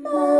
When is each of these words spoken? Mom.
Mom. 0.00 0.37